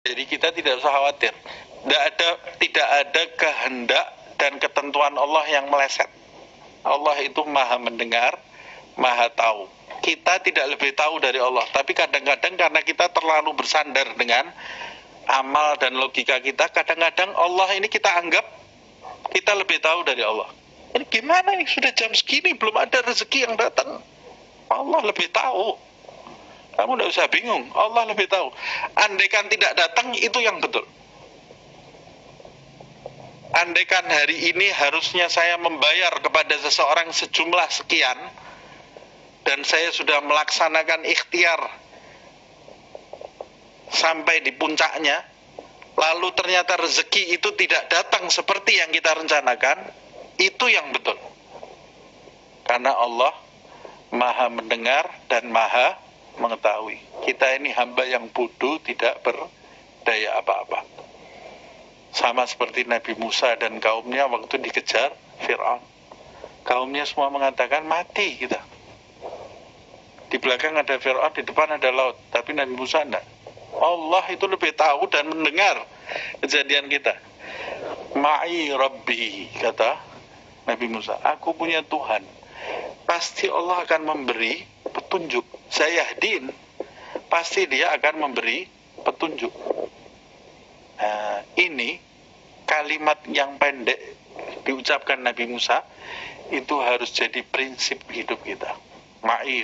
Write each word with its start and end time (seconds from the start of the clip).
Jadi 0.00 0.24
kita 0.24 0.48
tidak 0.56 0.80
usah 0.80 0.90
khawatir. 0.96 1.32
Tidak 1.84 2.02
ada 2.02 2.28
tidak 2.56 2.88
ada 2.88 3.22
kehendak 3.36 4.06
dan 4.40 4.56
ketentuan 4.56 5.12
Allah 5.12 5.44
yang 5.52 5.68
meleset. 5.68 6.08
Allah 6.80 7.20
itu 7.20 7.44
maha 7.44 7.76
mendengar, 7.76 8.40
maha 8.96 9.28
tahu. 9.28 9.68
Kita 10.00 10.40
tidak 10.40 10.72
lebih 10.72 10.96
tahu 10.96 11.20
dari 11.20 11.36
Allah, 11.36 11.68
tapi 11.76 11.92
kadang-kadang 11.92 12.56
karena 12.56 12.80
kita 12.80 13.12
terlalu 13.12 13.52
bersandar 13.52 14.16
dengan 14.16 14.48
amal 15.28 15.76
dan 15.76 15.92
logika 15.92 16.40
kita, 16.40 16.72
kadang-kadang 16.72 17.36
Allah 17.36 17.68
ini 17.76 17.84
kita 17.84 18.08
anggap 18.08 18.48
kita 19.28 19.52
lebih 19.52 19.84
tahu 19.84 20.00
dari 20.08 20.24
Allah. 20.24 20.48
Ini 20.96 21.04
gimana 21.12 21.52
nih 21.60 21.68
sudah 21.68 21.92
jam 21.92 22.08
segini 22.16 22.56
belum 22.56 22.80
ada 22.80 23.04
rezeki 23.04 23.44
yang 23.44 23.54
datang? 23.60 24.00
Allah 24.72 25.00
lebih 25.04 25.28
tahu. 25.28 25.89
Kamu 26.80 26.96
tidak 26.96 27.12
usah 27.12 27.28
bingung, 27.28 27.68
Allah 27.76 28.08
lebih 28.08 28.24
tahu. 28.24 28.48
Andaikan 28.96 29.52
tidak 29.52 29.76
datang 29.76 30.16
itu 30.16 30.40
yang 30.40 30.64
betul. 30.64 30.88
Andaikan 33.52 34.08
hari 34.08 34.48
ini 34.48 34.72
harusnya 34.72 35.28
saya 35.28 35.60
membayar 35.60 36.16
kepada 36.24 36.56
seseorang 36.56 37.12
sejumlah 37.12 37.68
sekian 37.68 38.16
dan 39.44 39.60
saya 39.60 39.92
sudah 39.92 40.24
melaksanakan 40.24 41.04
ikhtiar 41.04 41.60
sampai 43.92 44.40
di 44.40 44.56
puncaknya, 44.56 45.20
lalu 46.00 46.32
ternyata 46.32 46.80
rezeki 46.80 47.36
itu 47.36 47.52
tidak 47.60 47.92
datang 47.92 48.32
seperti 48.32 48.80
yang 48.80 48.88
kita 48.88 49.20
rencanakan, 49.20 49.84
itu 50.40 50.64
yang 50.72 50.88
betul. 50.96 51.20
Karena 52.64 52.96
Allah 52.96 53.36
maha 54.16 54.48
mendengar 54.48 55.12
dan 55.28 55.52
maha 55.52 56.08
mengetahui. 56.40 56.98
Kita 57.28 57.52
ini 57.60 57.70
hamba 57.76 58.08
yang 58.08 58.32
bodoh 58.32 58.80
tidak 58.80 59.20
berdaya 59.20 60.40
apa-apa. 60.40 60.82
Sama 62.10 62.48
seperti 62.48 62.88
Nabi 62.88 63.14
Musa 63.14 63.54
dan 63.60 63.78
kaumnya 63.78 64.26
waktu 64.26 64.58
dikejar 64.58 65.14
Fir'aun. 65.46 65.78
Kaumnya 66.66 67.06
semua 67.06 67.30
mengatakan 67.30 67.86
mati 67.86 68.40
kita. 68.40 68.58
Di 70.26 70.36
belakang 70.42 70.74
ada 70.74 70.98
Fir'aun, 70.98 71.30
di 71.36 71.46
depan 71.46 71.70
ada 71.78 71.90
laut. 71.94 72.18
Tapi 72.34 72.56
Nabi 72.56 72.74
Musa 72.74 73.06
enggak. 73.06 73.22
Allah 73.78 74.24
itu 74.34 74.50
lebih 74.50 74.74
tahu 74.74 75.06
dan 75.06 75.30
mendengar 75.30 75.86
kejadian 76.42 76.90
kita. 76.90 77.14
Ma'i 78.18 78.74
Rabbi, 78.74 79.54
kata 79.62 79.94
Nabi 80.66 80.86
Musa. 80.90 81.14
Aku 81.22 81.54
punya 81.54 81.86
Tuhan. 81.86 82.26
Pasti 83.06 83.46
Allah 83.46 83.86
akan 83.86 84.02
memberi 84.06 84.66
petunjuk. 84.90 85.59
Saya 85.70 86.04
yahdin. 86.04 86.50
Pasti 87.30 87.70
dia 87.70 87.94
akan 87.94 88.26
memberi 88.26 88.66
petunjuk. 89.06 89.54
Nah, 91.00 91.46
ini 91.56 91.96
kalimat 92.66 93.22
yang 93.30 93.56
pendek 93.56 93.98
diucapkan 94.66 95.22
Nabi 95.22 95.46
Musa 95.46 95.82
itu 96.50 96.74
harus 96.82 97.14
jadi 97.14 97.46
prinsip 97.46 98.02
hidup 98.10 98.42
kita. 98.42 98.74
Ma'i. 99.22 99.62